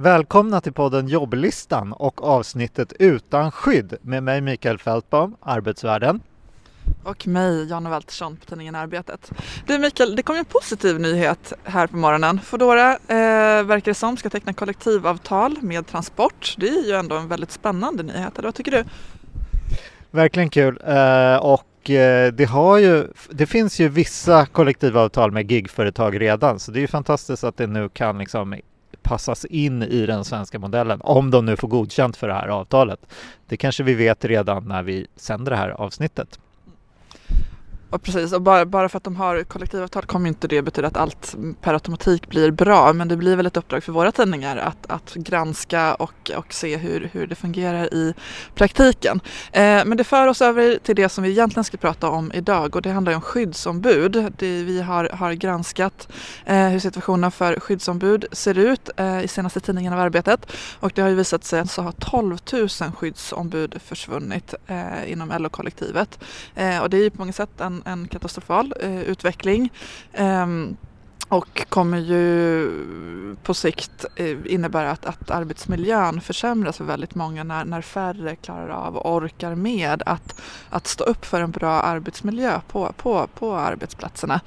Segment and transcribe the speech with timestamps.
[0.00, 6.20] Välkomna till podden Jobblistan och avsnittet Utan skydd med mig Mikael Fältbaum, Arbetsvärlden.
[7.04, 9.32] Och mig, Janne Waltersson på tidningen Arbetet.
[9.66, 12.40] Du Mikael, det kom en positiv nyhet här på morgonen.
[12.40, 16.54] Foodora eh, verkar det som ska teckna kollektivavtal med Transport.
[16.58, 18.84] Det är ju ändå en väldigt spännande nyhet, eller vad tycker du?
[20.10, 22.48] Verkligen kul eh, och eh, det,
[22.80, 27.66] ju, det finns ju vissa kollektivavtal med gigföretag redan så det är fantastiskt att det
[27.66, 28.54] nu kan liksom
[29.08, 33.00] passas in i den svenska modellen om de nu får godkänt för det här avtalet.
[33.46, 36.38] Det kanske vi vet redan när vi sänder det här avsnittet.
[37.90, 40.96] Och precis, och bara, bara för att de har kollektivavtal kommer inte det betyda att
[40.96, 42.92] allt per automatik blir bra.
[42.92, 46.76] Men det blir väl ett uppdrag för våra tidningar att, att granska och, och se
[46.76, 48.14] hur, hur det fungerar i
[48.54, 49.20] praktiken.
[49.52, 52.76] Eh, men det för oss över till det som vi egentligen ska prata om idag
[52.76, 54.32] och det handlar om skyddsombud.
[54.38, 56.08] Det, vi har, har granskat
[56.44, 60.52] eh, hur situationen för skyddsombud ser ut eh, i senaste tidningen av Arbetet.
[60.80, 65.32] Och det har ju visat sig att så har 12 000 skyddsombud försvunnit eh, inom
[65.38, 66.18] LO-kollektivet.
[66.54, 69.70] Eh, och det är ju på många sätt en en, katastrofal eh, utveckling.
[70.18, 70.76] Um,
[71.28, 72.70] och kommer ju
[73.42, 78.68] på sikt eh, innebära att, att arbetsmiljön försämras för väldigt många när, när färre klarar
[78.68, 83.56] av och orkar med att, att stå upp för en bra arbetsmiljö på, på, på
[83.56, 84.40] arbetsplatserna.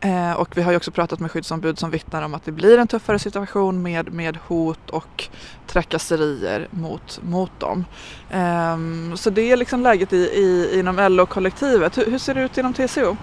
[0.00, 2.78] Eh, och vi har ju också pratat med skyddsombud som vittnar om att det blir
[2.78, 5.28] en tuffare situation med, med hot och
[5.66, 7.84] trakasserier mot, mot dem.
[8.30, 8.76] Eh,
[9.14, 11.98] så det är liksom läget i, i, inom LO-kollektivet.
[11.98, 13.16] Hur, hur ser det ut inom TCO?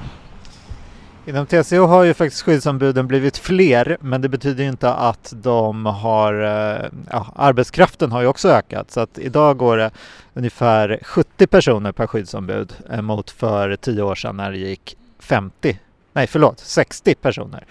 [1.25, 6.33] Inom TCO har ju faktiskt skyddsombuden blivit fler men det betyder inte att de har,
[6.33, 9.91] eh, ja, arbetskraften har ju också ökat så att idag går det
[10.33, 15.80] ungefär 70 personer per skyddsombud eh, mot för 10 år sedan när det gick 50,
[16.13, 17.66] nej förlåt 60 personer.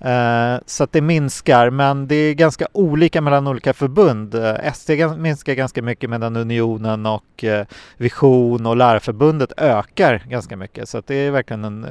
[0.00, 4.34] Eh, så att det minskar, men det är ganska olika mellan olika förbund.
[4.34, 10.88] Eh, SD minskar ganska mycket medan Unionen och eh, Vision och Lärarförbundet ökar ganska mycket.
[10.88, 11.90] Så att det är verkligen en eh,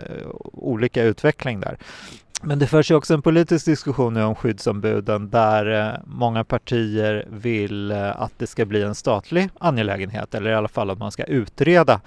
[0.53, 1.77] olika utveckling där.
[2.41, 7.25] Men det förs ju också en politisk diskussion nu om skyddsombuden där eh, många partier
[7.29, 11.11] vill eh, att det ska bli en statlig angelägenhet eller i alla fall att man
[11.11, 12.01] ska utreda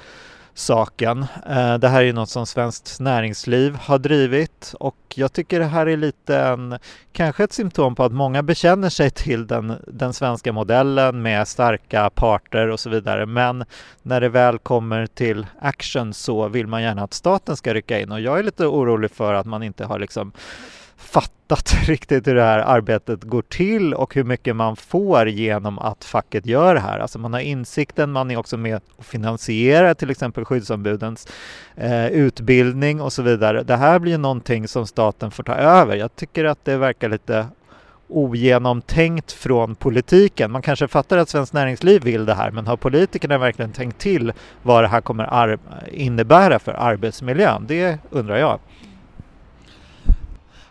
[0.55, 1.27] saken.
[1.47, 5.87] Eh, det här är något som Svenskt Näringsliv har drivit och jag tycker det här
[5.87, 6.79] är lite en,
[7.13, 12.11] kanske ett symptom på att många bekänner sig till den, den svenska modellen med starka
[12.11, 13.27] parter och så vidare.
[13.27, 13.65] Men
[14.03, 18.13] när det väl kommer till action så vill man gärna att staten ska rycka in
[18.13, 20.33] och jag är lite orolig för att man inte har liksom
[21.01, 26.05] fattat riktigt hur det här arbetet går till och hur mycket man får genom att
[26.05, 26.99] facket gör det här.
[26.99, 31.29] Alltså man har insikten, man är också med och finansierar till exempel skyddsombudens
[31.77, 33.63] eh, utbildning och så vidare.
[33.63, 35.97] Det här blir någonting som staten får ta över.
[35.97, 37.47] Jag tycker att det verkar lite
[38.09, 40.51] ogenomtänkt från politiken.
[40.51, 44.33] Man kanske fattar att Svenskt Näringsliv vill det här men har politikerna verkligen tänkt till
[44.63, 45.59] vad det här kommer
[45.93, 47.65] innebära för arbetsmiljön?
[47.69, 48.59] Det undrar jag.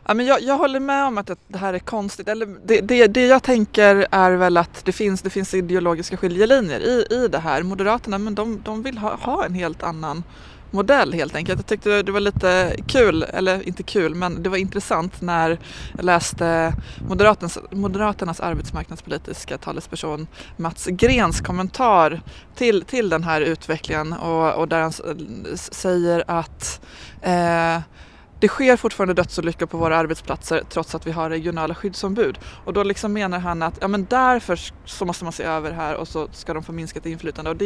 [0.10, 2.28] Ja, men jag, jag håller med om att det här är konstigt.
[2.28, 6.80] Eller det, det, det jag tänker är väl att det finns, det finns ideologiska skiljelinjer
[6.80, 7.64] i, i det här.
[7.64, 10.24] Moderaterna men de, de vill ha, ha en helt annan
[10.72, 11.60] modell helt enkelt.
[11.60, 15.60] Jag tyckte det var lite kul, eller inte kul, men det var intressant när
[15.96, 16.74] jag läste
[17.08, 20.28] Moderaternas, Moderaternas arbetsmarknadspolitiska talesperson
[20.58, 22.22] Mats Grens kommentar
[22.56, 24.94] till, till den här utvecklingen och, och där han
[25.58, 26.82] säger att
[27.22, 27.80] eh,
[28.40, 32.40] det sker fortfarande dödsolyckor på våra arbetsplatser trots att vi har regionala skyddsombud.
[32.66, 35.76] Och då liksom menar han att ja, men därför så måste man se över det
[35.76, 37.52] här och så ska de få minskat inflytande.
[37.52, 37.66] Och det